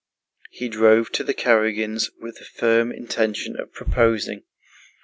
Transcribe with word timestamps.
He 0.49 0.67
drove 0.67 1.11
to 1.11 1.23
the 1.23 1.35
Karágins' 1.35 2.09
with 2.19 2.37
the 2.39 2.45
firm 2.45 2.91
intention 2.91 3.55
of 3.59 3.71
proposing. 3.71 4.41